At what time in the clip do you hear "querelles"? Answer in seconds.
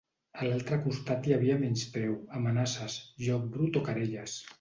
3.91-4.39